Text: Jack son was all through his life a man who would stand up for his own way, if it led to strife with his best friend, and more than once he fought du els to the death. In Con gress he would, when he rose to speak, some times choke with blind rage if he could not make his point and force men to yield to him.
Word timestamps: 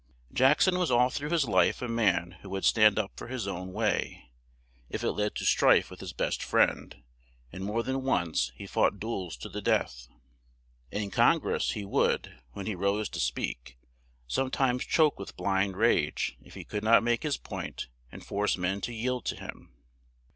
Jack 0.33 0.63
son 0.63 0.79
was 0.79 0.89
all 0.89 1.11
through 1.11 1.29
his 1.29 1.45
life 1.47 1.79
a 1.79 1.87
man 1.87 2.31
who 2.41 2.49
would 2.49 2.65
stand 2.65 2.97
up 2.97 3.11
for 3.15 3.27
his 3.27 3.47
own 3.47 3.71
way, 3.71 4.31
if 4.89 5.03
it 5.03 5.11
led 5.11 5.35
to 5.35 5.45
strife 5.45 5.91
with 5.91 5.99
his 5.99 6.11
best 6.11 6.41
friend, 6.41 7.03
and 7.51 7.63
more 7.63 7.83
than 7.83 8.01
once 8.01 8.51
he 8.55 8.65
fought 8.65 8.99
du 8.99 9.07
els 9.07 9.37
to 9.37 9.47
the 9.47 9.61
death. 9.61 10.07
In 10.89 11.11
Con 11.11 11.37
gress 11.37 11.73
he 11.73 11.85
would, 11.85 12.41
when 12.53 12.65
he 12.65 12.73
rose 12.73 13.09
to 13.09 13.19
speak, 13.19 13.77
some 14.25 14.49
times 14.49 14.85
choke 14.87 15.19
with 15.19 15.37
blind 15.37 15.77
rage 15.77 16.35
if 16.41 16.55
he 16.55 16.63
could 16.65 16.83
not 16.83 17.03
make 17.03 17.21
his 17.21 17.37
point 17.37 17.85
and 18.11 18.25
force 18.25 18.57
men 18.57 18.81
to 18.81 18.91
yield 18.93 19.23
to 19.25 19.35
him. 19.35 19.69